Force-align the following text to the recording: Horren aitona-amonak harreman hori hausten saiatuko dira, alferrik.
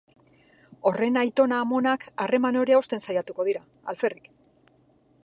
Horren 0.91 1.19
aitona-amonak 1.23 2.07
harreman 2.25 2.59
hori 2.63 2.77
hausten 2.79 3.05
saiatuko 3.05 3.47
dira, 3.51 3.63
alferrik. 3.95 4.31